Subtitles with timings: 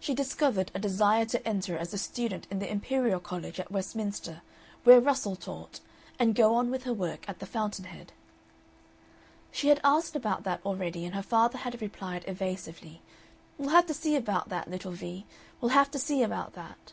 [0.00, 4.42] She discovered a desire to enter as a student in the Imperial College at Westminster,
[4.82, 5.78] where Russell taught,
[6.18, 8.10] and go on with her work at the fountain head.
[9.52, 13.02] She had asked about that already, and her father had replied, evasively:
[13.56, 15.26] "We'll have to see about that, little Vee;
[15.60, 16.92] we'll have to see about that."